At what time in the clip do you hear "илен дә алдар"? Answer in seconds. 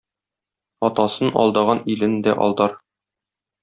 1.97-2.79